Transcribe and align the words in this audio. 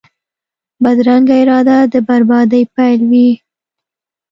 بدرنګه 0.83 1.35
اراده 1.41 1.77
د 1.93 1.95
بربادۍ 2.07 2.63
پیل 2.75 2.99
وي 3.09 3.29